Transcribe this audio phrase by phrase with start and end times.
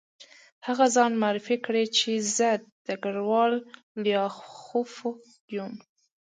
[0.67, 2.49] هغه ځان معرفي کړ چې زه
[2.87, 3.53] ډګروال
[4.03, 4.93] لیاخوف
[5.55, 5.73] یم